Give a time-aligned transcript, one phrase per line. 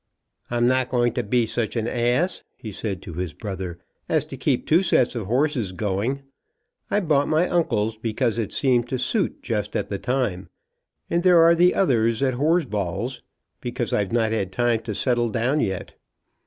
[0.49, 3.77] "I'm not going to be such an ass," he said to his brother,
[4.09, 6.23] "as to keep two sets of horses going.
[6.89, 10.49] I bought my uncle's because it seemed to suit just at the time;
[11.07, 13.21] and there are the others at Horsball's,
[13.59, 15.93] because I've not had time to settle down yet.